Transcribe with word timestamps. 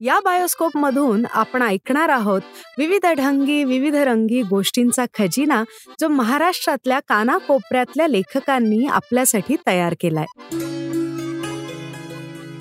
या 0.00 0.20
बायोस्कोप 0.24 0.76
मधून 0.76 1.26
आपण 1.32 1.62
ऐकणार 1.62 2.08
आहोत 2.08 2.40
विविध 2.78 3.06
ढंगी 3.06 3.64
विविध 3.64 3.94
रंगी 3.94 4.42
गोष्टींचा 4.42 5.04
खजिना 5.18 5.64
जो 6.00 6.08
महाराष्ट्रातल्या 6.08 7.00
कानाकोपऱ्यातल्या 7.00 8.06
लेखकांनी 8.06 8.86
आपल्यासाठी 8.86 9.56
तयार 9.66 9.94
केलाय. 10.00 10.24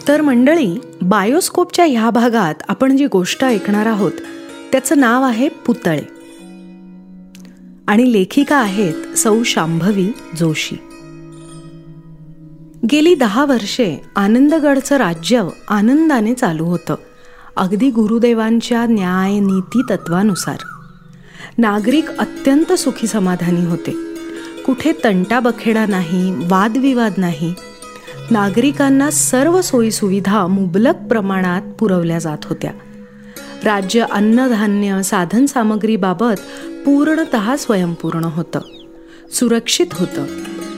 तर 0.07 0.21
मंडळी 0.21 0.79
बायोस्कोपच्या 1.01 1.85
ह्या 1.85 2.09
भागात 2.09 2.55
आपण 2.67 2.97
जी 2.97 3.07
गोष्ट 3.07 3.45
ऐकणार 3.45 3.85
आहोत 3.85 4.11
त्याचं 4.71 4.99
नाव 4.99 5.23
आहे 5.23 5.49
पुतळे. 5.49 6.01
आणि 7.87 8.11
लेखिका 8.11 8.57
आहेत 8.57 9.17
सौ 9.17 9.43
शांभवी 9.43 10.11
जोशी. 10.39 10.75
गेली 12.91 13.15
दहा 13.15 13.45
वर्षे 13.45 14.01
आनंदगडचं 14.15 14.97
राज्य 14.97 15.43
आनंदाने 15.69 16.33
चालू 16.33 16.65
होतं. 16.65 16.95
अगदी 17.61 17.89
गुरुदेवांच्या 17.89 18.85
न्याय 18.85 19.39
नीती 19.39 19.81
तत्वानुसार. 19.89 20.57
नागरिक 21.57 22.09
अत्यंत 22.09 22.73
सुखी 22.73 23.07
समाधानी 23.07 23.65
होते. 23.65 23.91
कुठे 24.65 24.91
तंटा 25.03 25.39
बखेडा 25.39 25.85
नाही 25.85 26.35
वादविवाद 26.47 27.13
नाही. 27.17 27.53
नागरिकांना 28.31 29.11
सर्व 29.11 29.61
सोयीसुविधा 29.61 30.47
मुबलक 30.47 30.95
प्रमाणात 30.95 31.61
पुरवल्या 31.61 32.19
जात 32.19 32.37
होत्या. 32.43 32.71
राज्य 33.63 34.05
अन्नधान्य 34.11 35.03
साधनसामग्रीबाबत 35.03 36.35
पूर्णत 36.85 37.59
स्वयंपूर्ण 37.59 38.23
होतं. 38.23 38.59
सुरक्षित 39.31 39.87
होतं. 39.91 40.25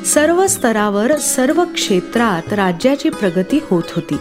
सर्व 0.05 0.47
स्तरावर 0.47 1.17
सर्व 1.17 1.63
क्षेत्रात 1.63 2.53
राज्याची 2.53 3.09
प्रगती 3.09 3.59
होत 3.69 3.83
होती. 3.95 4.15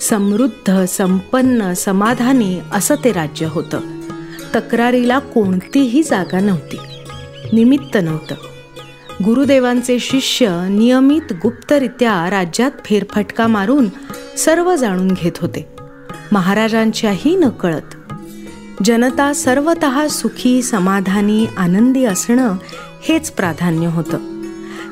समृद्ध 0.00 0.84
संपन्न 0.84 1.72
समाधानी 1.72 2.60
असं 2.72 2.94
ते 3.04 3.12
राज्य 3.12 3.46
होतं. 3.46 3.80
तक्रारीला 4.54 5.18
कोणतीही 5.18 6.02
जागा 6.02 6.40
नव्हती. 6.40 6.76
निमित्त 7.52 7.98
नव्हतं. 8.02 8.34
गुरुदेवांचे 9.24 9.98
शिष्य 9.98 10.66
नियमित 10.70 11.32
गुप्तरित्या 11.32 12.30
राज्यात 12.30 12.70
फेरफटका 12.84 13.46
मारून 13.46 13.86
सर्व 14.38 14.76
जाणून 14.76 15.08
घेत 15.08 15.32
होते. 15.40 15.68
महाराजांच्याही 16.32 17.36
नकळत 17.36 17.94
जनता 18.84 19.32
सर्वत 19.32 20.10
सुखी 20.10 20.62
समाधानी 20.62 21.46
आनंदी 21.56 22.04
असणं 22.04 22.56
हेच 23.02 23.30
प्राधान्य 23.30 23.86
होतं. 23.86 24.18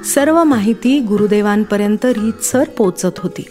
सर्व 0.03 0.45
माहिती 0.45 1.01
गुरुदेवांपर्यंत 1.01 2.05
रीतसर 2.05 2.65
पोचत 2.65 3.19
होती. 3.19 3.43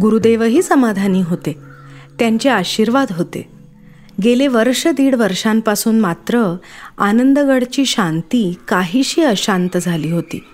गुरुदेवही 0.00 0.62
समाधानी 0.62 1.22
होते. 1.22 1.58
त्यांचे 2.18 2.48
आशीर्वाद 2.48 3.06
होते. 3.10 3.58
गेले 4.22 4.46
वर्ष 4.46 4.86
दीड 4.86 5.14
वर्षांपासून 5.14 6.00
मात्र 6.00 6.56
आनंदगडची 6.98 7.86
शांती 7.86 8.58
काहीशी 8.68 9.22
अशांत 9.22 9.76
झाली 9.76 10.10
होती. 10.10 10.44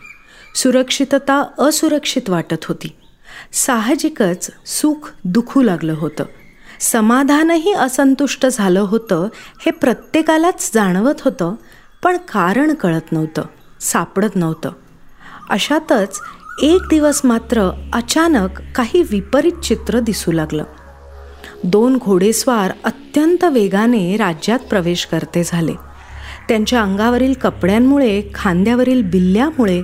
सुरक्षितता 0.55 1.44
असुरक्षित 1.58 2.31
वाटत 2.31 2.64
होती. 2.64 2.89
साहजिकच 3.53 4.50
सुख 4.66 5.12
दुखू 5.25 5.62
लागलं 5.62 5.93
होतं. 5.93 6.25
समाधानही 6.81 7.72
असंतुष्ट 7.72 8.47
झालं 8.47 8.81
होतं 8.81 9.28
हे 9.60 9.71
प्रत्येकालाच 9.71 10.71
जाणवत 10.75 11.15
होतं 11.21 11.54
पण 12.03 12.16
कारण 12.16 12.75
कळत 12.75 13.12
नव्हतं 13.12 13.43
सापडत 13.81 14.37
नव्हतं. 14.37 14.72
अशातच 15.50 16.21
एक 16.62 16.81
दिवस 16.91 17.20
मात्र 17.25 17.70
अचानक 17.92 18.48
काही 18.75 19.03
विपरीत 19.03 19.53
चित्र 19.53 20.00
दिसू 20.00 20.32
लागलं. 20.32 20.65
दोन 21.65 21.97
घोडेस्वार 21.97 22.70
अत्यंत 22.84 23.44
वेगाने 23.44 24.16
राज्यात 24.16 24.59
प्रवेश 24.59 25.04
करते 25.06 25.44
झाले. 25.44 25.72
त्यांच्या 26.48 26.82
अंगावरील 26.82 27.32
कपड्यांमुळे 27.32 28.22
खांद्यावरील 28.34 29.03
बिल्ल्यामुळे 29.03 29.82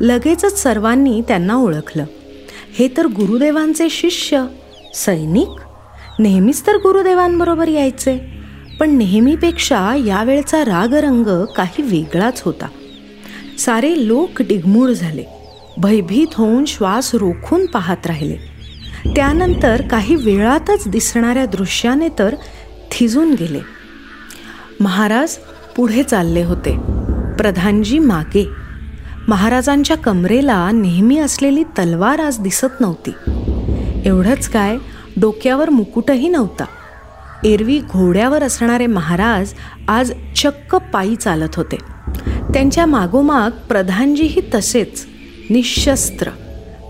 लगेचच 0.00 0.62
सर्वांनी 0.62 1.22
त्यांना 1.28 1.54
ओळखलं. 1.54 2.04
हे 2.78 2.88
तर 2.96 3.06
गुरुदेवांचे 3.06 3.88
शिष्य 3.90 4.44
सैनिक? 4.94 5.60
नेहमीच 6.18 6.66
तर 6.66 6.76
गुरुदेवांबरोबर 6.76 7.68
यायचे. 7.68 8.18
पण 8.80 8.90
नेहमीपेक्षा 8.90 9.94
यावेळचा 10.06 10.64
रागरंग 10.64 11.44
काही 11.44 11.82
वेगळाच 11.82 12.42
होता. 12.42 12.66
सारे 13.58 14.08
लोक 14.08 14.42
डिगमूळ 14.42 14.92
झाले. 14.92 15.41
भयभीत 15.78 16.26
होऊन 16.34 16.64
श्वास 16.64 17.14
रोखून 17.14 17.66
पाहत 17.66 18.06
राहिले. 18.06 18.36
त्यानंतर 19.16 19.82
काही 19.82 20.14
वेळातच 20.14 20.88
दिसणाऱ्या 20.88 21.46
दृश्याने 21.46 22.08
तर 22.18 22.34
थिजून 22.92 23.32
गेले. 23.32 23.60
महाराज 24.80 25.36
पुढे 25.76 26.02
चालले 26.02 26.44
होते. 26.44 26.76
प्रधानजी 27.38 27.98
मागे. 27.98 28.48
महाराजांच्या 29.28 29.96
कमरेला 29.96 30.70
नेहमी 30.70 31.18
असलेली 31.18 31.62
तलवार 31.62 32.18
आज 32.18 32.38
दिसत 32.38 32.80
नव्हती. 32.80 33.10
एवढंच 34.04 34.48
काय 34.48 34.76
डोक्यावर 35.20 35.70
मुकुटही 35.70 36.28
नव्हता. 36.28 36.64
एरवी 37.44 37.78
घोड्यावर 37.78 38.42
असणारे 38.42 38.86
महाराज 38.86 39.52
आज 39.88 40.12
चक्क 40.36 40.76
पायी 40.76 41.16
चालत 41.16 41.54
होते. 41.54 41.76
त्यांच्या 42.54 42.86
मागोमाग 42.86 43.50
प्रधानजीही 43.50 44.40
तसेच. 44.54 45.11
निशस्त्र. 45.52 46.30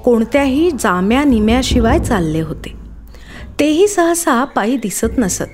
कोणत्याही 0.04 0.70
जाम्या 0.70 1.24
निम्याशिवाय 1.24 1.98
चालले 1.98 2.40
होते. 2.40 2.72
तेही 3.60 3.88
सहसा 3.88 4.44
पायी 4.44 4.76
दिसत 4.76 5.18
नसत. 5.18 5.44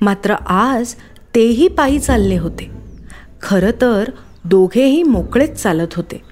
मात्र 0.00 0.34
आज 0.46 0.94
तेही 1.34 1.68
पायी 1.68 1.98
चालले 1.98 2.38
होते. 2.38 2.70
खरं 3.42 3.70
तर 3.80 4.10
दोघेही 4.44 5.02
मोकळेच 5.02 5.62
चालत 5.62 5.94
होते. 5.96 6.22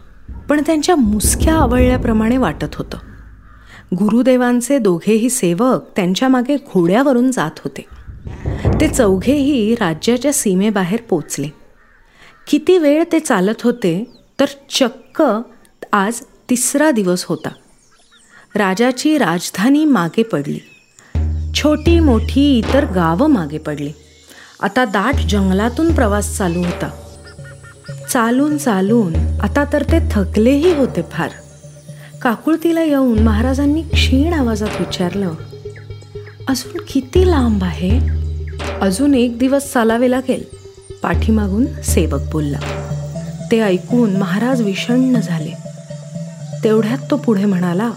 पण 0.48 0.62
त्यांच्या 0.66 0.96
मुसक्या 0.96 1.54
आवळल्याप्रमाणे 1.54 2.36
वाटत 2.36 2.74
होतं. 2.74 2.98
गुरुदेवांचे 3.94 4.78
दोघेही 4.78 5.30
सेवक 5.30 5.82
त्यांच्या 5.96 6.28
मागे 6.28 6.56
घोड्यावरून 6.56 7.30
जात 7.30 7.50
होते. 7.58 7.86
ते 8.80 8.88
चौघेही 8.88 9.74
राज्याच्या 9.74 10.32
सीमेबाहेर 10.32 11.00
पोचले. 11.08 11.48
किती 12.48 12.78
वेळ 12.78 13.04
ते 13.12 13.20
चालत 13.20 13.62
होते 13.62 14.04
तर 14.40 14.44
चक्क 14.70 15.22
आज 15.92 16.20
तिसरा 16.50 16.90
दिवस 16.90 17.24
होता. 17.24 17.48
राजाची 18.54 19.18
राजधानी 19.18 19.84
मागे 19.84 20.22
पडली. 20.22 20.60
छोटी 21.54 22.00
मोठी 22.00 22.58
इतर 22.58 22.84
गावं 22.84 23.30
मागे 23.30 23.58
पडली. 23.58 23.92
आता 24.62 24.84
दाट 24.84 25.14
जंगलातून 25.14 25.94
प्रवास 25.94 26.38
चालू 26.38 26.58
होता. 26.58 26.90
चालून 28.10 28.58
चालून 28.58 29.16
आता 29.40 29.64
तर 29.72 29.82
ते 29.82 29.98
थकलेही 30.10 30.74
होते 30.74 31.02
फार. 31.12 31.30
काकुळतीला 32.22 32.82
येऊन 32.82 33.18
महाराजांनी 33.18 33.82
क्षीण 33.82 34.32
आवाजात 34.32 34.80
विचारलं 34.80 35.34
अजून 36.48 36.80
किती 36.88 37.30
लांब 37.30 37.64
आहे? 37.64 37.98
अजून 38.80 39.14
एक 39.14 39.38
दिवस 39.38 39.72
चालावे 39.72 40.10
लागेल 40.10 40.44
पाठीमागून 41.02 41.66
सेवक 41.82 42.20
बोलला. 42.32 42.60
ते 43.50 43.60
ऐकून 43.60 44.16
महाराज 44.16 44.62
विषण्ण 44.62 45.20
झाले. 45.20 45.65
तेवढ्यात 46.64 46.98
तो 47.10 47.16
पुढे 47.16 47.44
म्हणाला 47.44 47.92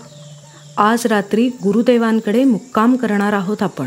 आज 0.77 1.05
रात्री 1.05 1.47
गुरुदेवांकडे 1.47 2.43
मुक्काम 2.43 2.95
करणार 2.95 3.33
आहोत 3.33 3.63
आपण. 3.63 3.85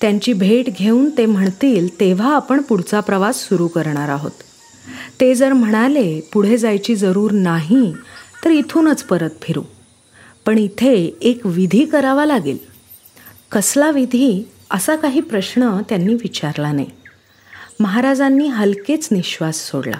त्यांची 0.00 0.32
भेट 0.32 0.66
घेऊन 0.78 1.10
ते 1.18 1.26
म्हणतील 1.26 2.00
तेव्हा 2.00 2.34
आपण 2.36 2.62
पुढचा 2.62 3.00
प्रवास 3.00 3.36
सुरू 3.36 3.68
करणार 3.68 4.08
आहोत. 4.08 4.30
ते 5.20 5.34
जर 5.34 5.52
म्हणाले 5.52 6.20
पुढे 6.32 6.58
जायची 6.58 6.96
जरूर 6.96 7.30
नाही 7.30 7.94
तर 8.44 8.50
इथूनच 8.50 9.02
परत 9.02 9.30
फिरू. 9.42 9.62
पण 10.46 10.58
इथे 10.58 11.18
एक 11.22 11.40
विधी 11.44 11.84
करावा 11.84 12.26
लागेल. 12.26 12.58
कसला 13.52 13.90
विधी? 13.90 14.48
असा 14.70 14.96
काही 14.96 15.20
प्रश्न 15.20 15.82
त्यांनी 15.88 16.14
विचारला 16.14 16.72
नाही. 16.72 16.90
महाराजांनी 17.80 18.46
हलकेच 18.46 19.08
निश्वास 19.12 19.56
सोडला. 19.70 19.98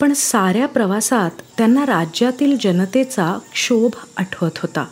पण 0.00 0.12
साऱ्या 0.12 0.68
प्रवासात 0.68 1.30
त्यांना 1.56 1.86
राज्यातील 1.86 2.58
जनतेचा 2.60 3.38
क्षोभ 3.52 3.90
आठवत 4.16 4.50
होता. 4.56 4.86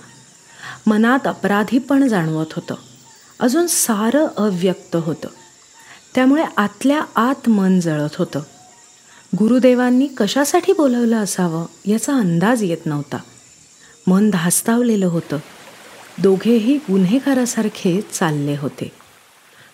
मनात 0.87 1.27
अपराधीपण 1.27 2.09
जाणवत 2.09 2.47
होतं. 2.53 2.75
अजून 3.41 3.67
सारं 3.67 4.27
अव्यक्त 4.37 4.97
होतं. 4.97 5.29
त्यामुळे 6.15 6.45
आतल्या 6.57 7.01
आत 7.17 7.49
मन 7.49 7.81
जळत 7.81 8.17
होतं. 8.19 8.41
गुरुदेवांनी 9.39 10.07
कशासाठी 10.07 10.73
बोलवलं 10.73 11.17
असावं 11.17 11.67
याचा 11.87 12.15
अंदाज 12.15 12.63
येत 12.63 12.87
नव्हता. 12.87 13.17
मन 14.07 14.31
धास्तावलेलं 14.31 15.07
होतं. 15.07 15.39
दोघेही 16.19 16.77
गुन्हेगारासारखे 16.77 18.01
चालले 18.01 18.57
होते. 18.57 18.93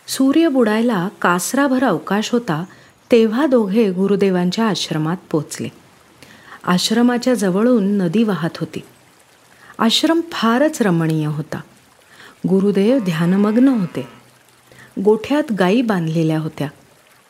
सूर्य 0.09 0.49
बुडायला 0.49 1.09
कासराभर 1.23 1.85
अवकाश 1.85 2.31
होता 2.33 2.65
तेव्हा 3.13 3.47
दोघे 3.47 3.91
गुरुदेवांच्या 3.91 4.69
आश्रमात 4.69 5.17
पोचले. 5.31 5.69
आश्रमाच्या 6.65 7.35
जवळून 7.35 7.85
नदी 7.85 8.23
वाहत 8.23 8.59
होती. 8.59 8.79
आश्रम 9.79 10.21
फारच 10.33 10.83
रमणीय 10.83 11.27
होता. 11.27 11.61
गुरुदेव 12.49 12.99
ध्यानमग्न 12.99 13.69
होते. 13.69 14.09
गोठ्यात 15.05 15.53
गायी 15.59 15.83
बांधलेल्या 15.83 16.39
होत्या. 16.39 16.69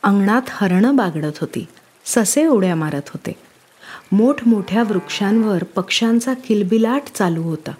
अंगणात 0.03 0.41
हरणं 0.47 0.95
बागडत 0.95 1.37
होती. 1.41 1.67
ससे 2.05 2.45
उड्या 2.45 2.75
मारत 2.75 3.09
होते. 3.09 3.33
मोठमोठ्या 4.11 4.83
वृक्षांवर 4.83 5.63
पक्ष्यांचा 5.63 6.33
किलबिलाट 6.33 7.01
चालू 7.15 7.43
होता. 7.43 7.71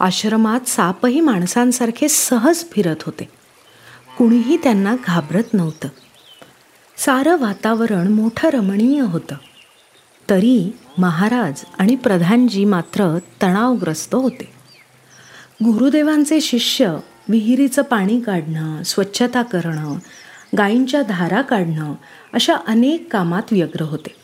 आश्रमात 0.00 0.68
सापही 0.68 1.20
माणसांसारखे 1.20 2.08
सहज 2.08 2.64
फिरत 2.72 2.96
होते. 3.02 3.28
कुणीही 4.18 4.56
त्यांना 4.56 4.96
घाबरत 5.04 5.54
नव्हतं. 5.54 5.88
सारं 7.04 7.36
वातावरण 7.36 8.08
मोठं 8.08 8.48
रमणीय 8.48 9.00
होतं. 9.00 9.34
तरी 10.30 10.76
महाराज 10.98 11.64
आणि 11.78 11.96
प्रधानजी 11.96 12.64
मात्र 12.64 13.18
तणावग्रस्त 13.42 14.14
होते. 14.14 14.52
गुरुदेवांचे 15.64 16.40
शिष्य 16.40 16.96
विहिरीचं 17.28 17.82
पाणी 17.82 18.20
काढणं 18.20 18.82
स्वच्छता 18.82 19.42
करणं 19.42 19.98
गायींच्या 20.58 21.02
धारा 21.02 21.42
काढणं 21.42 21.94
अशा 22.32 22.56
अनेक 22.66 23.12
कामात 23.12 23.42
व्यग्र 23.52 23.82
होते. 23.82 24.14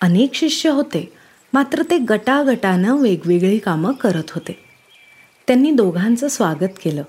अनेक 0.00 0.34
शिष्य 0.34 0.70
होते 0.70 1.12
मात्र 1.52 1.82
ते 1.82 1.98
गटागटानं 1.98 2.96
वेगवेगळी 2.96 3.58
कामं 3.58 3.92
करत 3.92 4.30
होते. 4.30 4.64
त्यांनी 5.46 5.70
दोघांचं 5.70 6.28
स्वागत 6.28 6.74
केलं. 6.84 7.02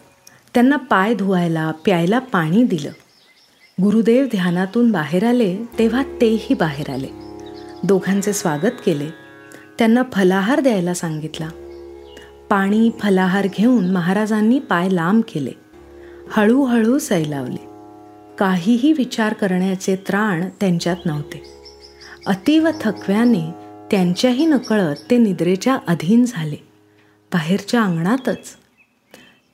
त्यांना 0.54 0.75
पाय 0.75 1.13
धुवायला 1.13 1.72
प्यायला 1.72 2.19
पाणी 2.19 2.63
दिलं. 2.63 2.92
गुरुदेव 3.81 4.25
ध्यानातून 4.25 4.92
बाहेर 4.92 5.24
आले 5.24 5.57
तेव्हा 5.80 6.04
तेही 6.04 6.54
बाहेर 6.54 6.89
आले. 6.89 7.07
दोघांचे 7.83 8.33
स्वागत 8.33 8.72
केले. 8.86 9.10
त्यांना 9.80 10.04
फलाहार 10.13 10.60
द्यायला 10.60 10.94
सांगितला. 10.94 11.50
पाणी 12.50 12.92
फलाहार 13.00 13.48
घेऊन 13.57 13.92
महाराजांनी 13.92 14.60
पाय 14.60 14.89
लांब 14.89 15.24
केले. 15.33 15.51
हळूहळू 16.30 17.00
सैलावले. 17.00 17.68
काहीही 18.38 18.94
विचार 18.94 19.33
करण्याचे 19.33 19.95
त्राण 19.95 20.50
त्यांच्यात 20.60 20.98
नव्हते. 21.06 21.44
अतीव 22.27 22.69
थकव्याने 22.81 23.51
त्यांच्याही 23.92 24.45
नकळत 24.45 24.95
ते 25.12 25.18
निद्रेच्या 25.18 25.77
अधीन 25.88 26.25
झाले. 26.27 26.68
बाहेरच्या 27.33 27.83
अंगणातच. 27.83 28.57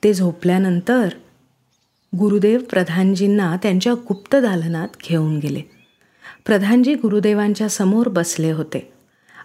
ते 0.04 0.14
झोपल्यानंतर 0.14 1.08
गुरुदेव 2.18 2.60
प्रधानजींना 2.70 3.56
त्यांच्या 3.62 3.94
गुप्त 3.94 4.36
दालनात 4.36 4.88
घेऊन 5.08 5.38
गेले. 5.38 5.60
प्रधानजी 6.46 6.94
गुरुदेवांच्या 6.94 7.68
समोर 7.68 8.08
बसले 8.08 8.50
होते. 8.50 8.92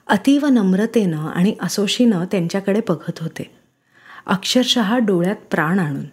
अतीव 0.08 0.46
नम्रतेनं 0.46 1.28
आणि 1.28 1.56
असोशीनं 1.62 2.26
त्यांच्याकडे 2.26 2.82
बघत 2.90 3.20
होते. 3.20 3.52
अक्षरशः 4.26 4.98
डोळ्यात 4.98 5.36
प्राण 5.36 5.80
आणून. 5.80 6.06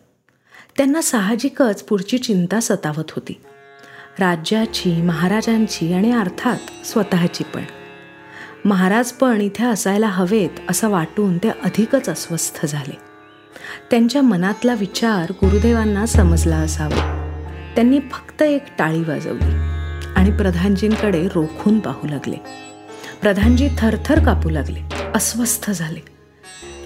त्यांना 0.76 1.02
साहजिकच 1.02 1.82
पुढची 1.82 2.18
चिंता 2.18 2.60
सतावत 2.60 3.10
होती. 3.10 3.40
राज्याची 4.18 5.02
महाराजांची 5.02 5.92
आणि 5.92 6.12
अर्थात 6.12 6.86
स्वतःची 6.86 7.44
पण. 7.44 7.62
महाराज 8.64 9.12
पण 9.12 9.40
इथे 9.40 9.64
असायला 9.64 10.08
हवेत 10.08 10.60
असं 10.68 10.88
वाटून 10.88 11.38
ते 11.38 11.48
अधिकच 11.48 12.08
अस्वस्थ 12.08 12.66
झाले. 12.66 13.13
त्यांच्या 13.90 14.22
मनातला 14.22 14.74
विचार 14.74 15.30
गुरुदेवांना 15.30 16.06
समजला 16.06 16.56
असावा. 16.56 17.10
त्यांनी 17.74 17.98
फक्त 17.98 18.42
एक 18.42 18.64
टाळी 18.78 19.00
वाजवली 19.00 19.54
आणि 20.16 20.30
प्रधानजींकडे 20.30 21.28
रोखून 21.34 21.78
पाहू 21.78 22.08
लागले. 22.08 22.36
प्रधानजी 23.22 23.68
थरथर 23.78 24.24
कापू 24.24 24.50
लागले 24.50 24.80
अस्वस्थ 25.14 25.70
झाले. 25.70 26.00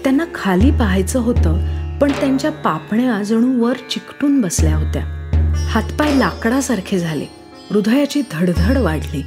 त्यांना 0.03 0.25
खाली 0.35 0.71
पाहायचं 0.71 1.19
होतं 1.19 1.79
पण 1.99 2.11
त्यांच्या 2.11 2.51
पापण्या 2.51 3.23
जणू 3.23 3.65
वर 3.65 3.75
चिकटून 3.89 4.41
बसल्या 4.41 4.75
होत्या. 4.75 5.03
हातपाय 5.69 6.15
लाकडासारखे 6.15 6.99
झाले. 6.99 7.25
हृदयाची 7.69 8.21
धडधड 8.31 8.77
वाढली. 8.77 9.23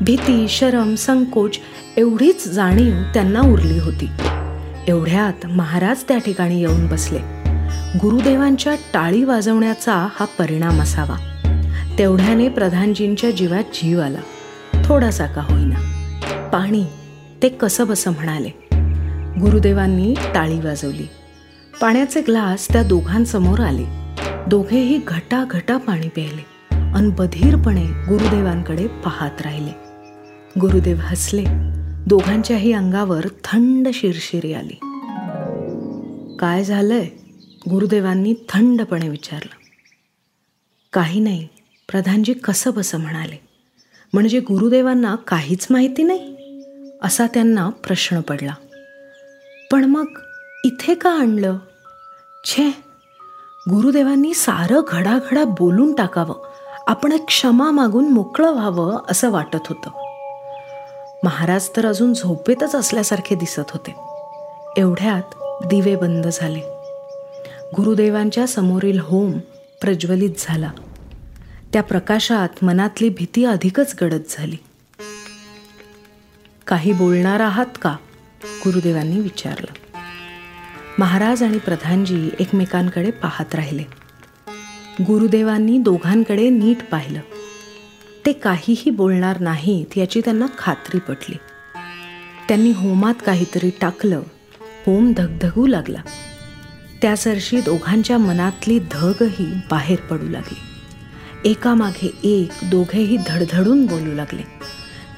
भीती 0.00 0.46
शरम 0.48 0.94
संकोच 0.94 1.58
एवढीच 1.96 2.48
जाणीव 2.48 2.94
त्यांना 3.14 3.40
उरली 3.40 3.78
होती. 3.78 4.08
एवढ्यात 4.88 5.46
महाराज 5.46 6.04
त्या 6.08 6.18
ठिकाणी 6.18 6.60
येऊन 6.60 6.86
बसले. 6.86 7.18
गुरुदेवांच्या 7.98 8.74
टाळी 8.74 9.24
वाजवण्याचा 9.24 10.08
हा 10.14 10.24
परिणाम 10.24 10.82
असावा. 10.82 11.16
तेवढ्याने 11.98 12.48
प्रधानजींच्या 12.48 13.30
जीवात 13.30 13.64
जीव 13.74 14.00
आला. 14.00 14.18
थोडासा 14.84 15.26
का 15.26 15.42
होईना. 15.42 15.74
पाणी 16.52 16.84
ते 17.42 17.48
कसं 17.48 17.86
बसं 17.86 18.12
म्हणाले. 18.12 18.48
गुरुदेवांनी 19.40 20.14
टाळी 20.34 20.60
वाजवली. 20.60 21.08
पाण्याचे 21.80 22.20
ग्लास 22.20 22.68
त्या 22.72 22.82
दोघांसमोर 22.82 23.60
आले. 23.60 23.84
दोघेही 24.46 25.00
घटा 25.06 25.44
घटा 25.50 25.76
पाणी 25.76 26.08
प्यायले 26.08 26.46
अन 26.94 27.10
बधीरपणे 27.10 27.84
गुरुदेवांकडे 27.84 28.86
पाहत 28.86 29.42
राहिले. 29.42 29.72
गुरुदेव 30.60 30.96
हसले. 31.00 31.44
दोघांच्याही 32.06 32.72
अंगावर 32.72 33.26
थंड 33.44 33.88
शिरशिरी 33.94 34.52
आली. 34.52 34.78
काय 36.36 36.64
झालंय? 36.64 37.04
गुरुदेवांनी 37.70 38.34
थंडपणे 38.48 39.08
विचारलं. 39.08 39.56
काही 40.92 41.20
नाही 41.20 41.48
प्रधानजी 41.88 42.32
कसं 42.32 42.70
बसं 42.70 43.00
म्हणाले. 43.00 43.48
म्हणजे 44.12 44.40
गुरुदेवांना 44.40 45.14
काहीच 45.14 45.66
माहिती 45.70 46.02
नाही? 46.02 46.36
असा 47.02 47.26
त्यांना 47.26 47.68
प्रश्न 47.68 48.20
पडला. 48.20 48.54
पण 49.70 49.84
मग 49.84 50.06
इथे 50.64 50.94
का 50.94 51.10
आणलं? 51.10 51.58
छे 52.44 52.68
गुरुदेवांनी 53.70 54.34
सारं 54.34 54.80
घडाघडा 54.88 55.44
बोलून 55.44 55.94
टाकावं. 55.94 56.46
आपण 56.86 57.12
क्षमा 57.12 57.70
मागून 57.70 58.08
मोकळं 58.08 58.50
व्हावं 58.50 59.00
असं 59.08 59.30
वाटत 59.30 59.58
होतं. 59.68 60.01
महाराज 61.24 61.68
तर 61.76 61.86
अजून 61.86 62.14
झोपेतच 62.14 62.74
असल्यासारखे 62.74 63.34
दिसत 63.34 63.70
होते. 63.70 63.94
एवढ्यात 64.76 65.22
दिवे 65.66 65.96
बंद 65.96 66.26
झाले. 66.32 66.60
गुरुदेवांच्या 67.76 68.46
समोरील 68.46 68.98
होम 69.02 69.32
प्रज्वलित 69.80 70.30
झाला. 70.38 70.70
त्या 71.72 71.82
प्रकाशात 71.82 72.64
मनातली 72.64 73.08
भीती 73.08 73.44
अधिकच 73.44 73.94
गडद 74.00 74.20
झाली. 74.30 74.56
काही 76.66 76.92
बोलणार 76.92 77.40
आहात 77.40 77.78
का? 77.82 77.96
गुरुदेवांनी 78.44 79.20
विचारलं. 79.20 79.98
महाराज 80.98 81.42
आणि 81.42 81.58
प्रधानजी 81.58 82.30
एकमेकांकडे 82.40 83.10
पाहत 83.10 83.54
राहिले. 83.54 83.84
गुरुदेवांनी 85.02 85.78
दोघांकडे 85.78 86.48
नीट 86.48 86.90
पाहिलं. 86.90 87.20
ते 88.26 88.32
काहीही 88.32 88.90
बोलणार 88.90 89.40
नाहीत 89.40 89.98
याची 89.98 90.20
त्यांना 90.20 90.46
खात्री 90.58 91.00
पटली. 91.00 91.36
त्यांनी 92.48 92.70
होमात 92.70 93.14
काहीतरी 93.26 93.70
टाकलं 93.80 94.22
होम 94.86 95.12
धगधगू 95.16 95.66
लागला. 95.66 95.98
त्यासरशी 97.02 97.60
दोघांच्या 97.60 98.18
मनातली 98.18 98.78
धगही 98.78 99.46
बाहेर 99.70 100.00
पडू 100.00 100.28
लागली. 100.28 100.58
एकामागे 101.50 102.18
एक 102.24 102.50
दोघेही 102.62 103.18
धडधडून 103.26 103.86
बोलू 103.86 104.12
लागले. 104.12 104.42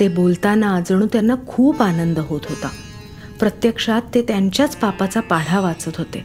ते 0.00 0.08
बोलताना 0.08 0.80
जणू 0.80 1.06
त्यांना 1.06 1.34
खूप 1.46 1.82
आनंद 1.82 2.18
होत 2.18 2.40
होता. 2.48 2.68
प्रत्यक्षात 3.40 4.02
ते 4.14 4.22
त्यांच्याच 4.22 4.76
पापाचा 4.76 5.20
पाढा 5.20 5.60
वाचत 5.60 5.96
होते. 5.98 6.24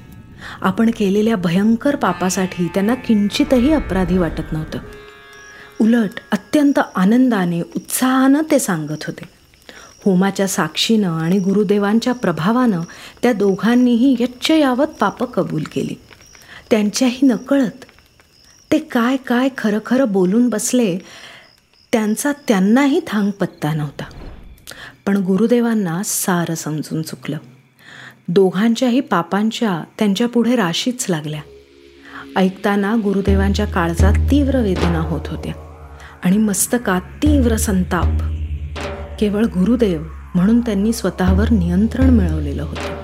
आपण 0.62 0.92
केलेल्या 0.98 1.36
भयंकर 1.36 1.96
पापासाठी 1.96 2.68
त्यांना 2.68 2.94
किंचितही 2.94 3.74
अपराधी 3.74 4.18
वाटत 4.18 4.54
नव्हतं. 4.54 4.80
उलट 5.82 6.20
अत्यंत 6.32 6.80
आनंदाने 6.96 7.62
उत्साहानं 7.62 8.42
ते 8.52 8.60
सांगत 8.60 9.04
होते. 9.08 9.40
होमाच्या 10.06 10.48
साक्षीनं 10.48 11.12
आणि 11.12 11.40
गुरुदेवांच्या 11.40 12.14
प्रभावानं 12.14 12.82
त्या 13.24 13.34
दोघांनीही 13.34 14.16
यच्चयावत 14.20 14.88
पापं 14.88 15.26
कबूल 15.26 15.64
केली. 15.72 15.96
त्यांच्याही 16.70 17.28
नकळत 17.28 17.86
ते 18.72 18.78
काय 18.78 19.18
काय 19.18 19.50
खरं 19.58 19.80
खरं 19.86 20.12
बोलून 20.12 20.50
बसले 20.50 20.98
त्यांचा 21.92 22.32
त्यांनाही 22.48 23.02
थांग 23.08 23.32
पत्ता 23.32 23.74
नव्हता. 23.74 24.04
पण 25.06 25.18
गुरुदेवांना 25.18 26.02
सारं 26.06 26.56
समजून 26.56 27.02
चुकलं. 27.02 27.38
दोघांच्याही 28.28 29.00
पापांच्या 29.00 29.84
त्यांच्यापुढे 30.00 30.56
राशीच 30.56 31.06
लागल्या. 31.10 31.42
ऐकताना 32.38 32.96
गुरुदेवांच्या 32.96 33.66
काळजात 33.66 34.14
तीव्र 34.14 34.62
वेदना 34.62 35.00
होत 35.00 35.28
होत्या. 35.28 35.69
आणि 36.26 36.38
मस्तकात 36.38 37.02
तीव्र 37.02 37.56
संताप. 37.56 38.22
केवळ 39.20 39.44
गुरुदेव 39.44 40.04
म्हणून 40.36 40.62
त्यांनी 40.62 40.94
स्वतःवर 40.94 41.50
नियंत्रण 41.50 42.10
मिळवलेलं 42.10 42.64
होतं. 42.64 42.96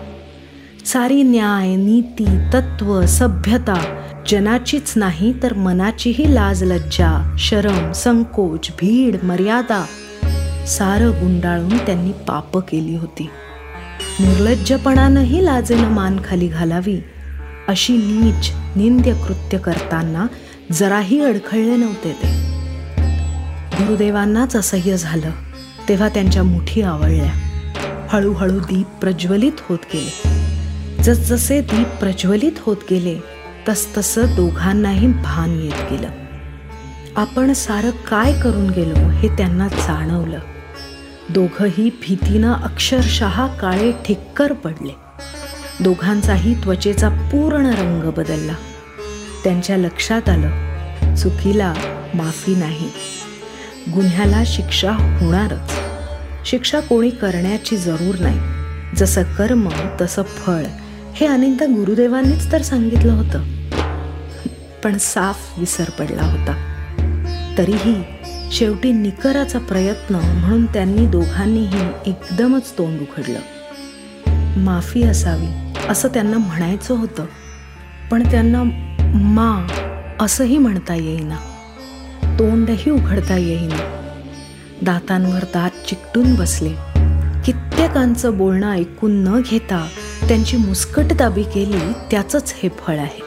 सारी 0.86 1.24
न्याय 1.24 1.76
नीती 1.76 2.38
तत्व 2.54 3.06
सभ्यता 3.06 4.02
जनाचीच 4.30 4.94
नाही 4.96 5.34
तर 5.44 5.54
मनाचीही 5.54 6.36
लाज 6.36 6.64
लज्जा 6.64 7.36
शरम 7.40 7.92
संकोच 7.92 8.70
भीड 8.70 9.16
मर्यादा 9.24 9.86
सारं 10.66 11.10
गुंडाळून 11.10 11.78
त्यांनी 11.78 12.12
पाप 12.12 12.58
केली 12.58 12.96
होती. 12.96 13.30
निर्लज्जपणानंही 14.20 15.46
लाजेनं 15.46 15.90
मान 15.90 16.20
खाली 16.26 16.48
घालावी 16.48 17.00
अशी 17.68 17.98
नीच 17.98 18.52
निंद्य 18.76 19.14
कृत्य 19.14 19.58
करताना 19.58 20.28
जराही 20.72 21.22
अडखळले 21.22 21.76
नव्हते 21.76 22.12
ते. 22.12 22.55
गुरुदेवांनाच 23.79 24.55
असह्य 24.55 24.98
झालं 24.98 25.29
तेव्हा 25.89 26.10
त्यांच्या 26.10 26.44
मुठी 26.44 26.82
आवळल्या. 26.82 27.34
हळूहळू 28.10 28.60
दीप 28.60 28.88
प्रज्वलित 29.01 29.51
होत 29.62 29.77
गेले. 29.94 30.36
जसजसे 31.03 31.62
दीप 31.62 31.88
प्रज्वलित 31.88 32.51
होत 32.60 32.77
गेले 32.91 33.20
तसतसं 33.70 34.25
दोघांनाही 34.36 35.08
भान 35.08 35.60
येत 35.62 35.91
गेलं. 35.91 36.08
आपण 37.15 37.53
सारं 37.53 37.89
काय 37.89 38.39
करून 38.39 38.70
गेलो 38.70 39.10
हे 39.10 39.27
त्यांना 39.27 39.67
जाणवलं. 39.67 40.39
दोघंही 41.29 41.89
भीतीनं 41.89 42.53
अक्षरशः 42.53 43.48
काळे 43.48 43.91
ठिक्कर 44.05 44.53
पडले. 44.53 44.96
दोघांचाही 45.79 46.63
त्वचेचा 46.63 47.10
पूर्ण 47.10 47.65
रंग 47.65 48.12
बदलला. 48.12 48.53
त्यांच्या 49.44 49.77
लक्षात 49.77 50.29
आलं 50.29 50.51
चुकीला 51.15 51.74
माफी 52.13 52.55
नाही. 52.55 52.89
गुन्ह्याला 53.94 54.44
शिक्षा 54.46 54.92
होणारच. 54.92 55.72
शिक्षा 56.50 56.80
कोणी 56.80 57.10
करण्याची 57.10 57.77
जरूर 57.77 58.15
नाही. 58.20 58.39
जसं 58.96 59.24
कर्म 59.24 59.70
तसं 60.01 60.24
फळ. 60.24 60.63
हे 61.13 61.25
अनेकदा 61.25 61.65
गुरुदेवांनीच 61.65 62.51
तर 62.51 62.62
सांगितलं 62.62 63.13
होतं. 63.13 63.44
पण 64.84 64.98
साफ 64.98 65.60
विसर 65.60 65.89
पडला 65.89 66.24
होता. 66.24 66.72
तरीही 67.58 68.04
शेवटी 68.51 68.92
निकराचा 68.92 69.60
प्रयत्न 69.60 70.15
म्हणून 70.15 70.65
त्यांनी 70.65 71.08
दोघांनीही 71.08 71.88
एकदमच 72.06 72.72
तोंड 72.77 73.00
उघडलं. 73.01 73.39
माफी 74.60 75.04
असावी 75.04 75.77
असं 75.89 76.08
त्यांना 76.08 76.38
म्हणायचं 76.38 76.94
होतं. 76.94 77.25
पण 78.12 78.32
त्यांना 78.32 78.63
मा 79.13 79.68
असंही 80.20 80.58
म्हणता 80.58 80.96
येईना. 80.96 81.38
तोंडही 82.39 82.92
उघडता 82.92 83.38
येईना. 83.38 84.01
दातांवर 84.82 85.39
दात 85.39 85.88
चिकटून 85.88 86.36
बसले. 86.36 86.70
कित्येकांचं 87.46 88.38
बोलणं 88.38 88.72
ऐकून 88.72 89.24
न 89.24 89.42
घेता 89.50 89.88
त्यांची 90.27 90.58
मुस्कटदाबी 90.58 91.44
केली 91.44 91.94
त्याचंच 92.12 92.54
हे 92.63 92.70
फळ 92.70 92.98
आहे. 92.98 93.22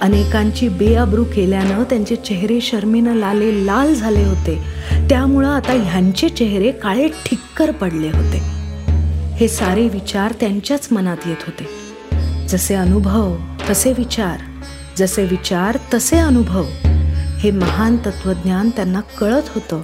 अनेकांची 0.00 0.68
बेअब्रू 0.68 1.24
केल्यानं 1.24 1.82
त्यांचे 1.82 2.16
चेहरे 2.16 2.60
शर्मीनं 2.60 3.14
लाले 3.14 3.66
लाल 3.66 3.94
झाले 3.94 4.24
होते. 4.24 4.62
त्यामुळं 5.08 5.48
आता 5.48 5.72
ह्यांचे 5.72 6.28
चेहरे 6.28 6.70
काळे 6.70 7.08
ठिक्कर 7.08 7.70
पडले 7.70 8.08
होते. 8.08 8.40
हे 9.34 9.48
सारे 9.48 9.88
विचार 9.88 10.32
त्यांच्याच 10.40 10.88
मनात 10.90 11.16
येत 11.26 11.36
होते. 11.46 11.68
जसे 12.46 12.74
अनुभव 12.74 13.36
तसे 13.70 13.92
विचार. 13.98 14.36
जसे 14.96 15.24
विचार 15.24 15.78
तसे 15.94 16.18
अनुभव. 16.18 16.64
हे 17.44 17.50
महान 17.50 17.96
तत्वज्ञान 17.96 18.70
त्यांना 18.70 19.00
कळत 19.00 19.42
होतं. 19.54 19.82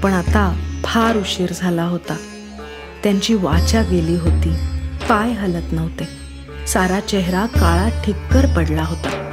पण 0.00 0.12
आता 0.12 0.60
फार 0.84 1.16
उशीर 1.16 1.52
झाला 1.54 1.84
होता. 1.84 2.16
त्यांची 3.02 3.34
वाचा 3.34 3.82
गेली 3.82 4.16
होती. 4.16 4.50
पाय 5.08 5.30
हलत 5.30 5.72
नव्हते. 5.72 6.08
सारा 6.66 7.00
चेहरा 7.00 7.46
काळा 7.46 7.88
ठिक्कर 8.04 8.46
पडला 8.46 8.82
होता. 8.82 9.32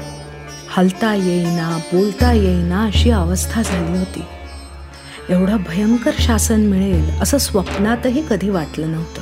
हलता 0.70 1.14
येईना 1.14 1.80
बोलता 1.94 2.32
येईना 2.32 2.84
अशी 2.84 3.10
अवस्था 3.10 3.62
झाली 3.62 3.98
होती. 3.98 4.24
एवढं 5.30 5.58
भयंकर 5.58 6.12
शासन 6.20 6.62
मिळेल 6.62 7.10
असं 7.22 7.38
स्वप्नातही 7.38 8.24
कधी 8.30 8.50
वाटलं 8.50 8.92
नव्हतं. 8.92 9.22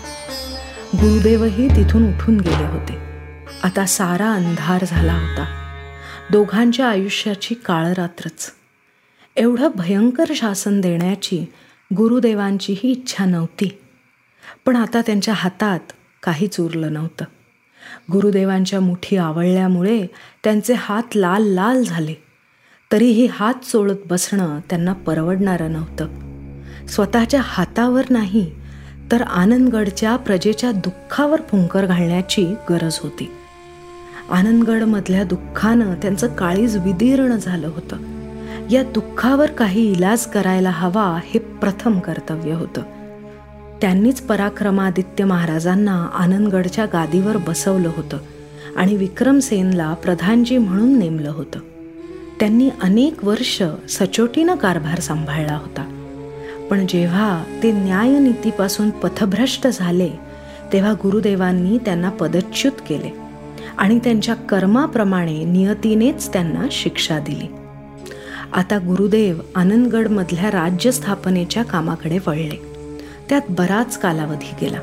गुरुदेवही 0.97 1.67
तिथून 1.75 2.13
उठून 2.13 2.39
गेले 2.39 2.65
होते. 2.65 2.97
आता 3.63 3.85
सारा 3.85 4.31
अंधार 4.31 4.85
झाला 4.87 5.13
होता. 5.13 5.65
दोघांच्या 6.31 6.89
आयुष्याची 6.89 7.55
काळरात्रच. 7.55 8.51
एवढं 9.35 9.69
भयंकर 9.75 10.23
शासन 10.35 10.81
देण्याची 10.81 11.45
गुरुदेवांचीही 11.97 12.91
इच्छा 12.91 13.25
नव्हती. 13.25 13.77
पण 14.65 14.75
आता 14.75 15.01
त्यांच्या 15.01 15.33
हातात 15.33 15.79
काहीच 16.23 16.59
उरलं 16.59 16.93
नव्हतं. 16.93 17.25
गुरुदेवांच्या 18.11 18.79
मुठी 18.79 19.17
आवळल्यामुळे 19.17 20.05
त्यांचे 20.43 20.73
हात 20.73 21.15
लाल 21.15 21.43
लाल 21.43 21.83
झाले. 21.83 22.13
तरीही 22.91 23.25
हात 23.25 23.53
चोळत 23.53 23.97
बसणं 24.07 24.59
त्यांना 24.69 24.93
परवडणारं 24.93 25.71
नव्हतं. 25.71 26.07
स्वतःच्या 26.87 27.41
हातावर 27.43 28.03
नाही 28.09 28.55
तर 29.11 29.21
आनंदगडच्या 29.21 30.15
प्रजेच्या 30.15 30.71
दुःखावर 30.71 31.41
फुंकर 31.41 31.85
घालण्याची 31.85 32.45
गरज 32.69 32.99
होती. 32.99 33.31
आनंदगडमधल्या 34.31 35.23
दुःखानं 35.23 35.93
त्यांचं 35.93 36.27
काळीज 36.27 36.77
विदीर्ण 36.77 37.35
झालं 37.35 37.67
होतं. 37.67 37.95
या 38.71 38.83
दुःखावर 38.83 39.51
काही 39.51 39.91
इलाज 39.91 40.25
करायला 40.25 40.69
हवा 40.69 41.19
हे 41.25 41.39
प्रथम 41.39 41.99
कर्तव्य 41.99 42.53
होतं. 42.53 42.81
त्यांनीच 43.81 44.21
पराक्रमादित्य 44.21 45.25
महाराजांना 45.25 46.09
आनंदगडच्या 46.13 46.85
गादीवर 46.85 47.37
बसवलं 47.37 47.91
होतं 47.97 48.17
आणि 48.75 48.95
विक्रमसेनला 48.95 49.93
प्रधानजी 49.93 50.57
म्हणून 50.57 50.99
नेमलं 50.99 51.29
होतं. 51.29 51.59
त्यांनी 52.39 52.69
अनेक 52.81 53.25
वर्ष 53.25 53.63
सचोटीनं 53.89 54.55
कारभार 54.55 54.99
सांभाळला 54.99 55.55
होता. 55.55 55.95
पण 56.69 56.85
जेव्हा 56.87 57.43
ते 57.63 57.71
न्यायनीतीपासून 57.71 58.89
पथभ्रष्ट 58.89 59.67
झाले 59.67 60.09
तेव्हा 60.73 60.93
गुरुदेवांनी 60.93 61.77
त्यांना 61.77 62.09
पदच्युत 62.09 62.73
केले. 62.89 63.18
आणि 63.79 63.99
त्यांच्या 63.99 64.35
कर्माप्रमाणे 64.35 65.43
नियतीनेच 65.43 66.33
त्यांना 66.33 66.65
शिक्षा 66.71 67.19
दिली. 67.19 67.47
आता 68.53 68.77
गुरुदेव 68.77 69.37
आनंदगडमधल्या 69.55 70.51
राज्य 70.51 70.91
स्थापनेच्या 70.91 71.63
कामाकडे 71.63 72.19
वळले. 72.27 72.61
त्यात 73.29 73.41
बराच 73.49 73.99
कालावधी 73.99 74.55
गेला. 74.61 74.79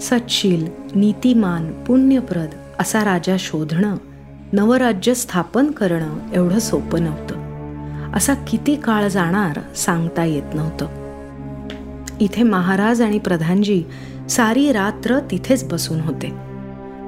सचशील 0.00 0.66
नीतिमान 0.94 1.72
पुण्यप्रद 1.84 2.48
असा 2.78 3.04
राजा 3.04 3.36
शोधणं 3.38 3.96
नवराज्य 4.52 5.14
स्थापन 5.14 5.70
करणं 5.70 6.18
एवढं 6.32 6.58
सोपं 6.58 7.02
नव्हतं. 7.02 7.34
असा 8.16 8.34
किती 8.34 8.76
काळ 8.76 9.08
जाणार 9.08 9.74
सांगता 9.74 10.24
येत 10.24 10.54
नव्हतं. 10.54 10.86
इथे 12.20 12.42
महाराज 12.42 13.02
आणि 13.02 13.18
प्रधानजी 13.18 13.84
सारी 14.30 14.72
रात्र 14.72 15.18
तिथेच 15.18 15.64
बसून 15.64 16.00
होते. 16.00 16.45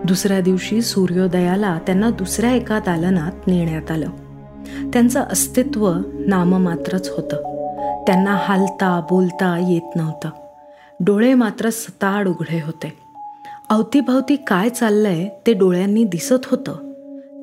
दुसऱ्या 0.04 0.40
दिवशी 0.40 0.82
सूर्योदयाला 0.82 1.78
त्यांना 1.86 2.10
दुसऱ्या 2.10 2.52
एका 2.52 2.78
दालनात 2.78 3.46
नेण्यात 3.46 3.90
आलं. 3.90 4.10
त्यांचं 4.92 5.20
अस्तित्व 5.20 5.92
नाममात्रच 6.12 7.10
होतं. 7.10 7.36
त्यांना 8.06 8.38
हालता 8.42 9.06
बोलता 9.10 9.70
येत 9.70 9.96
नव्हतं. 9.96 10.30
डोळे 11.00 11.34
मात्र 11.34 11.70
सताड 11.70 12.28
उघडे 12.28 12.62
होते. 12.66 12.92
अवतीभवती 13.70 14.36
काय 14.36 14.68
चाललंय 14.68 15.28
ते 15.46 15.52
डोळ्यांनी 15.52 16.04
दिसत 16.04 16.46
होतं. 16.46 16.92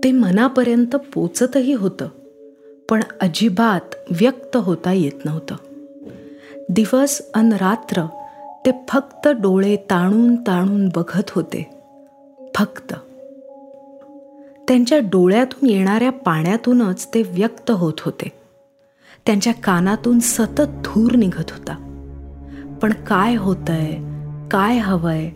ते 0.04 0.12
मनापर्यंत 0.12 0.96
पोचतही 0.96 1.74
होतं. 1.74 2.08
पण 2.90 3.04
अजिबात 3.22 3.96
व्यक्त 4.12 4.58
होता 4.58 4.92
येत 4.92 5.26
नव्हतं. 5.26 5.56
दिवस 6.70 7.22
अन 7.34 7.54
रात्र 7.54 8.06
ते 8.66 8.72
फक्त 8.90 9.28
डोळे 9.28 9.76
ताणून 9.76 10.36
ताणून 10.36 10.90
बघत 10.90 11.24
होते. 11.30 11.75
फक्त. 12.56 12.94
त्यांच्या 14.68 15.00
डोळ्यातून 15.00 15.70
येणाऱ्या 15.70 16.12
पाण्यातूनच 16.12 17.08
ते 17.14 17.22
व्यक्त 17.22 17.72
होत 17.72 17.94
होते. 18.00 18.32
त्यांच्या 19.26 19.54
कानातून 19.54 20.20
सतत 20.20 20.62
धूर 20.62 21.16
निघत 21.16 21.52
होता. 21.52 21.76
पण 22.82 22.94
काय 22.94 23.36
होतंय 23.36 23.92
काय 24.52 24.78
हवंय 24.78 25.32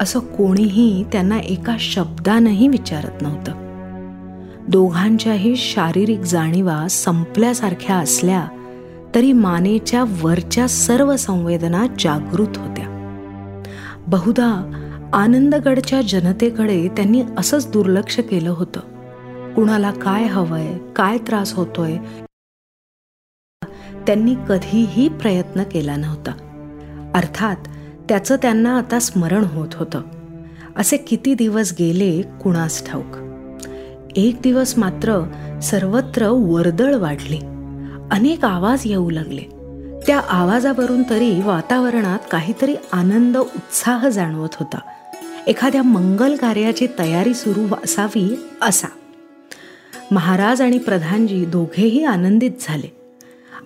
असं 0.00 0.18
कोणीही 0.18 1.04
त्यांना 1.12 1.38
एका 1.38 1.76
शब्दानंही 1.80 2.68
विचारत 2.68 3.22
नव्हतं. 3.22 3.52
दोघांच्याही 4.68 5.56
शारीरिक 5.56 6.20
जाणीवा 6.20 6.88
संपल्यासारख्या 6.88 7.96
असल्या 7.96 8.48
तरी 9.14 9.32
मानेच्या 9.32 10.04
वरच्या 10.22 10.68
सर्व 10.68 11.16
संवेदना 11.16 11.86
जागृत 11.98 12.56
होत्या. 12.56 12.90
बहुधा 14.06 14.80
आनंदगडच्या 15.14 16.02
जनतेकडे 16.02 16.88
त्यांनी 16.88 17.22
असंच 17.38 17.70
दुर्लक्ष 17.70 18.20
केलं 18.20 18.50
होतं. 18.50 18.80
कुणाला 19.54 19.90
काय 19.90 20.24
हवंय 20.24 20.78
काय 20.96 21.18
त्रास 21.18 21.52
होतोय 21.52 21.96
त्यांनी 24.06 24.34
कधीही 24.48 25.08
प्रयत्न 25.08 25.62
केला 25.62 25.96
नव्हता. 25.96 26.30
अर्थात 27.14 27.56
त्याचं 28.08 28.36
त्यांना 28.36 28.78
आता 28.78 28.98
स्मरण 28.98 29.44
होत 29.44 29.68
होतं. 29.74 30.02
असे 30.76 30.96
किती 30.96 31.34
दिवस 31.34 31.74
गेले 31.78 32.22
कुणास 32.22 32.86
ठाऊक. 32.86 33.16
एक 34.16 34.36
दिवस 34.42 34.78
मात्र 34.78 35.30
सर्वत्र 35.62 36.28
वर्दळ 36.28 36.94
वाढली. 36.94 37.38
अनेक 38.10 38.44
आवाज 38.44 38.82
येऊ 38.84 39.10
लागले. 39.10 39.42
त्या 40.06 40.20
आवाजावरून 40.20 41.02
तरी 41.10 41.42
वातावरणात 41.42 42.18
काहीतरी 42.30 42.76
आनंद 42.92 43.36
उत्साह 43.36 44.08
जाणवत 44.08 44.48
होता. 44.54 44.78
एखाद्या 45.46 45.82
मंगल 45.82 46.36
कार्याची 46.36 46.86
तयारी 46.98 47.34
सुरू 47.34 47.74
असावी 47.84 48.38
असा. 48.62 48.88
महाराज 50.10 50.62
आणि 50.62 50.78
प्रधानजी 50.78 51.44
दोघेही 51.44 52.04
आनंदित 52.04 52.50
झाले. 52.60 52.96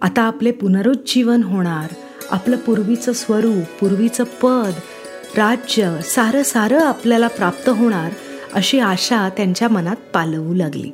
आता 0.03 0.23
आपले 0.23 0.51
पुनरुज्जीवन 0.51 1.43
होणार. 1.43 1.95
आपलं 2.31 2.57
पूर्वीचं 2.57 3.13
स्वरूप 3.13 3.65
पूर्वीचं 3.81 4.25
पद 4.25 4.71
राज्य 5.37 5.99
सारं 6.03 6.43
सारं 6.43 6.81
आपल्याला 6.81 7.29
प्राप्त 7.29 7.69
होणार 7.69 8.13
अशी 8.55 8.79
आशा 8.79 9.29
त्यांच्या 9.29 9.69
मनात 9.69 9.97
पालवू 10.15 10.55
लागली. 10.55 10.91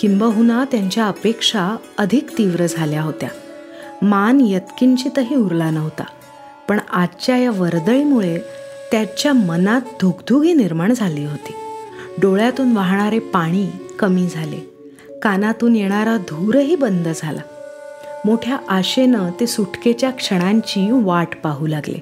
किंबहुना 0.00 0.64
त्यांच्या 0.64 1.06
अपेक्षा 1.06 1.76
अधिक 1.98 2.38
तीव्र 2.38 2.66
झाल्या 2.66 3.02
होत्या. 3.02 3.28
मान 4.02 4.40
यत्किंचितही 4.40 5.36
उरला 5.36 5.70
नव्हता. 5.70 6.04
पण 6.68 6.78
आजच्या 6.92 7.36
या 7.36 7.50
वर्दळीमुळे 7.50 8.38
त्याच्या 8.92 9.32
मनात 9.32 9.80
धुगधुगी 10.00 10.52
निर्माण 10.52 10.94
झाली 10.94 11.24
होती. 11.24 11.52
डोळ्यातून 12.20 12.76
वाहणारे 12.76 13.18
पाणी 13.18 13.66
कमी 13.98 14.28
झाले. 14.28 14.70
कानातून 15.22 15.76
येणारा 15.76 16.16
धूरही 16.16 16.76
बंद 16.76 17.08
झाला. 17.16 17.40
मोठ्या 18.24 18.58
आशेनं 18.68 19.30
ते 19.40 19.46
सुटकेच्या 19.46 20.10
क्षणांची 20.10 20.90
वाट 20.90 21.28
पाहू 21.44 21.66
लागले. 21.66 21.98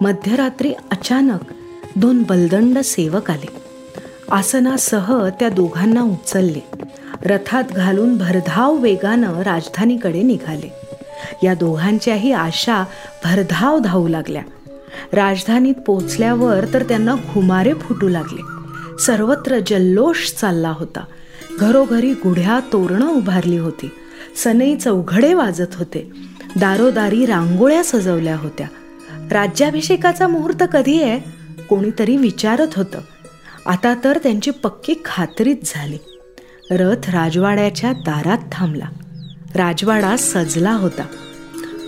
मध्यरात्री 0.00 0.74
अचानक 0.90 1.40
दोन 1.96 2.22
बलदंड 2.22 2.78
सेवक 2.78 3.30
आले. 3.30 3.46
आसनासह 4.30 5.28
त्या 5.28 5.48
दोघांना 5.48 6.02
उचलले. 6.02 6.60
रथात 7.22 7.64
घालून 7.64 8.18
भरधाव 8.18 8.74
वेगानं 8.74 9.40
राजधानीकडे 9.40 10.22
निघाले. 10.22 10.72
या 11.42 11.54
दोघांच्याही 11.54 12.32
आशा 12.32 12.84
भरधाव 13.24 13.78
धावू 13.78 14.08
लागल्या. 14.08 14.42
राजधानीत 15.12 15.74
पोचल्यावर 15.86 16.64
तर 16.74 16.82
त्यांना 16.82 17.14
घुमारे 17.14 17.74
फुटू 17.74 18.08
लागले. 18.08 18.42
सर्वत्र 18.98 19.58
जल्लोष 19.58 20.32
चालला 20.32 20.70
होता. 20.78 21.04
घरोघरी 21.60 22.12
गुढ्या 22.12 22.60
तोरणं 22.72 23.12
उभारली 23.12 23.58
होती. 23.58 23.90
सनई 24.44 24.76
चौघडे 24.76 25.34
वाजत 25.34 25.74
होते. 25.74 26.10
दारोदारी 26.56 27.26
रांगोळ्या 27.26 27.84
सजवल्या 27.84 28.36
होत्या. 28.36 28.66
राज्याभिषेकाचा 29.30 30.28
मुहूर्त 30.28 30.62
कधी 30.72 31.02
आहे 31.02 31.20
कोणीतरी 31.68 32.16
विचारत 32.16 32.68
होतं. 32.76 32.98
आता 33.66 33.94
तर 34.04 34.18
त्यांची 34.22 34.50
पक्की 34.50 34.94
खात्रीच 35.04 35.72
झाली. 35.74 35.98
रथ 36.70 37.10
राजवाड्याच्या 37.10 37.92
दारात 37.92 38.38
थांबला. 38.52 38.86
राजवाडा 39.54 40.16
सजला 40.16 40.72
होता. 40.72 41.02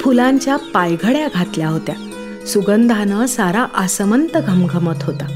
फुलांच्या 0.01 0.57
पायघड्या 0.57 1.29
घातल्या 1.35 1.69
होत्या. 1.69 1.95
सुगंधानं 2.47 3.27
सारा 3.27 3.67
आसमंत 3.75 4.37
घमघमत 4.37 5.03
होता. 5.03 5.27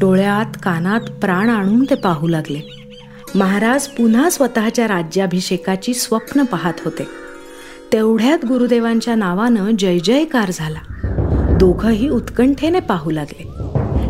डोळ्यात 0.00 0.58
कानात 0.62 1.00
प्राण 1.00 1.50
आणून 1.50 1.84
ते 1.84 1.94
पाहू 1.94 2.28
लागले. 2.28 2.60
महाराज 3.34 3.86
पुन्हा 3.86 4.30
स्वतःच्या 4.30 4.88
राज्याभिषेकाची 4.88 5.94
स्वप्न 5.94 6.42
पाहत 6.42 6.72
होते. 6.84 7.08
तेवढ्यात 7.92 8.44
गुरुदेवांच्या 8.44 9.14
नावानं 9.14 9.70
जय 9.78 9.98
जयकार 9.98 10.50
झाला. 10.52 10.78
दोघंही 11.60 12.08
उत्कंठेने 12.08 12.80
पाहू 12.80 13.10
लागले. 13.10 13.48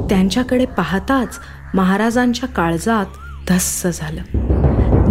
त्यांच्याकडे 0.08 0.66
पाहताच 0.66 1.38
महाराजांच्या 1.74 2.48
काळजात 2.48 3.06
धस्स 3.48 3.86
झालं. 3.98 4.22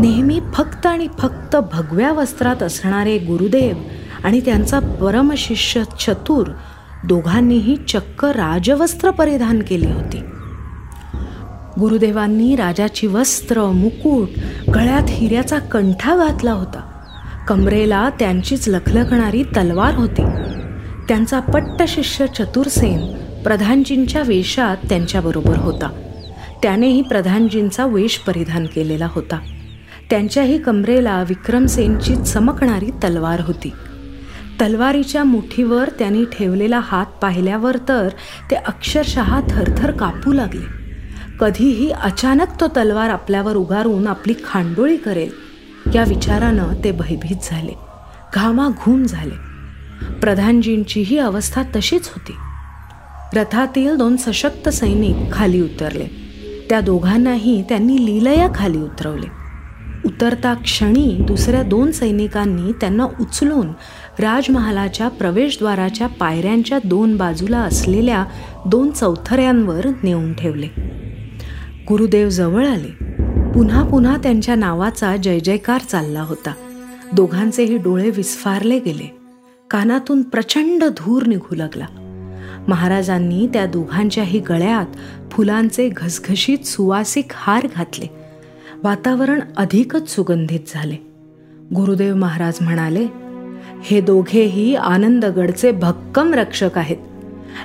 नेहमी 0.01 0.39
फक्त 0.53 0.85
आणि 0.85 1.07
फक्त 1.19 1.55
भगव्या 1.55 2.11
वस्त्रात 2.11 2.63
असणारे 2.63 3.17
गुरुदेव 3.17 3.75
आणि 4.23 4.39
त्यांचा 4.39 4.79
परमशिष्य 4.79 5.83
चतुर 5.83 6.47
दोघांनीही 7.03 7.75
चक्क 7.75 8.25
राजवस्त्र 8.25 9.11
परिधान 9.11 9.61
केली 9.67 9.91
होती. 9.91 10.17
गुरुदेवांनी 11.79 12.55
राजाची 12.55 13.07
वस्त्र 13.07 13.65
मुकुट 13.65 14.29
गळ्यात 14.75 15.03
हिऱ्याचा 15.07 15.59
कंठा 15.59 16.15
घातला 16.15 16.51
होता. 16.51 16.81
कमरेला 17.47 18.09
त्यांचीच 18.19 18.67
लखलखणारी 18.67 19.43
तलवार 19.43 19.95
होती. 19.95 20.23
त्यांचा 21.07 21.39
पट्टशिष्य 21.39 22.25
चतुरसेन 22.27 23.17
प्रधानजींच्या 23.43 24.21
वेशात 24.25 24.77
त्यांच्याबरोबर 24.89 25.57
होता. 25.57 25.89
त्यानेही 26.63 27.01
प्रधानजींचा 27.01 27.85
वेश 27.85 28.17
परिधान 28.17 28.65
केलेला 28.65 29.07
होता. 29.11 29.39
त्यांच्याही 30.09 30.57
कमरेला 30.57 31.23
विक्रमसेनची 31.29 32.15
चमकणारी 32.15 32.89
तलवार 33.03 33.41
होती. 33.41 33.71
तलवारीच्या 34.61 35.23
मुठीवर 35.23 35.89
त्यांनी 35.99 36.25
ठेवलेला 36.25 36.79
हात 36.83 37.05
पाहिल्यावर 37.05 37.77
तर 37.77 38.09
ते 38.51 38.55
अक्षरशः 38.55 39.39
थरथर 39.49 39.91
कापू 39.91 40.33
लागले. 40.33 40.65
कधीही 41.39 41.91
अचानक 41.91 42.47
तो 42.59 42.67
तलवार 42.67 43.09
आपल्यावर 43.09 43.55
उगारून 43.55 44.07
आपली 44.07 44.33
खांडोळी 44.45 44.97
करेल. 44.97 45.29
या 45.95 46.03
विचारानं 46.07 46.67
ते 46.83 46.91
भयभीत 46.91 47.35
झाले. 47.43 47.73
घामाघूम 48.35 49.03
झाले. 49.03 49.51
प्रधानजींचीही 50.21 51.17
अवस्था 51.17 51.63
तशीच 51.63 52.07
होती. 52.07 52.35
रथातील 53.39 53.95
दोन 53.95 54.15
सशक्त 54.15 54.69
सैनिक 54.69 55.33
खाली 55.33 55.61
उतरले. 55.61 56.07
त्या 56.69 56.79
दोघांनाही 56.79 57.63
त्यांनी 57.69 58.05
लीलया 58.05 58.47
खाली 58.55 58.81
उतरवले. 58.81 59.41
उतरता 60.05 60.53
क्षणी 60.53 61.17
दुसऱ्या 61.27 61.63
दोन 61.63 61.91
सैनिकांनी 61.91 62.71
त्यांना 62.71 63.07
उचलून 63.19 63.67
राजमहालाच्या 64.19 65.07
प्रवेशद्वाराच्या 65.07 66.07
पायऱ्यांच्या 66.07 66.79
दोन 66.83 67.17
बाजूला 67.17 67.59
असलेल्या 67.59 68.25
दोन 68.65 68.91
चौथऱ्यांवर 68.91 69.85
नेऊन 70.03 70.33
ठेवले. 70.33 70.67
गुरुदेव 71.89 72.29
जवळ 72.29 72.67
आले. 72.67 73.03
पुन्हा 73.51 73.83
पुन्हा 73.83 74.17
त्यांच्या 74.17 74.55
नावाचा 74.55 75.15
जय 75.15 75.39
जयकार 75.39 75.81
चालला 75.81 76.21
होता. 76.21 76.53
दोघांचेही 77.13 77.77
डोळे 77.77 78.09
विस्फारले 78.09 78.79
गेले. 78.79 79.17
कानातून 79.71 80.21
प्रचंड 80.21 80.83
धूर 80.83 81.23
निघू 81.23 81.55
लागला. 81.55 81.85
महाराजांनी 82.67 83.47
त्या 83.47 83.65
दोघांच्याही 83.65 84.39
गळ्यात 84.39 84.85
फुलांचे 85.31 85.89
घसघशीत 85.89 86.65
सुवासिक 86.65 87.25
हार 87.33 87.67
घातले. 87.75 88.05
वातावरण 88.83 89.39
अधिकच 89.57 90.09
सुगंधित 90.09 90.59
झाले. 90.67 90.95
गुरुदेव 91.75 92.15
महाराज 92.15 92.57
म्हणाले 92.61 93.07
हे 93.83 94.01
दोघेही 94.01 94.75
आनंदगडचे 94.75 95.71
भक्कम 95.71 96.33
रक्षक 96.33 96.77
आहेत. 96.77 96.97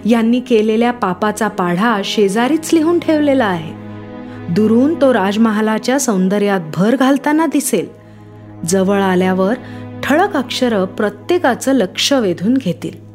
यांनी 0.05 0.41
केलेल्या 0.41 0.93
पापाचा 0.93 1.49
पाढा 1.49 2.01
शेजारीच 2.05 2.75
लिहून 2.75 2.99
ठेवलेला 2.99 3.45
आहे. 3.45 3.73
दुरून 4.53 5.01
तो 5.01 5.15
राजमहालाच्या 5.15 6.01
सौंदर्यात 6.01 6.61
भर 6.75 6.97
घालताना 6.97 7.47
दिसेल. 7.47 7.87
जवळ 8.67 9.01
आल्यावर 9.01 9.55
ठळक 10.03 10.37
अक्षरं 10.37 10.85
प्रत्येकाचं 10.85 11.73
लक्ष 11.73 12.13
वेधून 12.13 12.55
घेतील. 12.55 13.07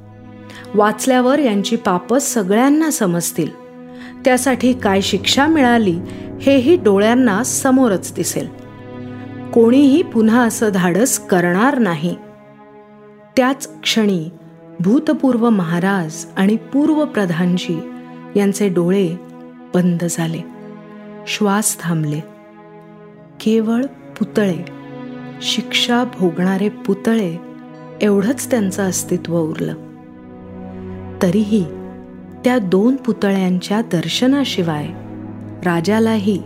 वाचल्यावर 0.76 1.40
यांची 1.40 1.76
पापं 1.76 2.20
सगळ्यांना 2.20 2.92
समजतील. 2.92 3.48
त्यासाठी 4.26 4.74
काय 4.74 5.02
शिक्षा 5.02 5.48
मिळाली 5.48 6.00
हेही 6.42 6.76
डोळ्यांना 6.76 7.44
समोरच 7.44 8.14
दिसेल. 8.16 8.48
कोणीही 9.54 10.04
पुन्हा 10.04 10.44
असं 10.44 10.70
धाडस 10.70 11.20
करणार 11.20 11.78
नाही. 11.78 12.16
त्याच 13.38 13.82
क्षणी 13.82 14.30
भूतपूर्व 14.80 15.50
महाराज 15.50 16.26
आणि 16.36 16.56
पूर्व 16.56 17.06
प्रधानजी 17.06 17.92
यांचे 18.36 18.70
डोळे 18.70 19.16
बंद 19.74 20.04
झाले. 20.10 20.42
श्वास 21.28 21.78
थांबले. 21.80 22.20
केवळ 23.40 23.86
पुतळे 23.86 24.66
शिक्षा 25.42 26.04
भोगणारे 26.04 26.70
पुतळे 26.70 27.38
एवढंच 28.02 28.52
त्यांचं 28.52 28.90
अस्तित्व 28.90 29.40
उरलं. 29.40 29.74
तरीही 31.22 31.64
त्या 32.44 32.58
दोन 32.58 32.96
पुतळ्यांच्या 32.96 33.82
दर्शनाशिवाय 33.82 34.88
राजालाही 35.66 36.44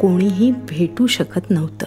कोणीही 0.00 0.50
भेटू 0.50 1.06
शकत 1.06 1.50
नव्हतं. 1.50 1.86